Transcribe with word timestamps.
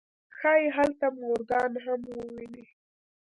ښايي 0.37 0.67
هلته 0.77 1.05
مورګان 1.19 1.71
هم 1.85 1.99
وويني. 2.09 2.65